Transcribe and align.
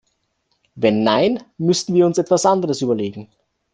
Wenn 0.73 1.03
nein, 1.03 1.43
müssen 1.59 1.93
wir 1.93 2.07
uns 2.07 2.17
etwas 2.17 2.43
anderes 2.47 2.81
überlegen. 2.81 3.29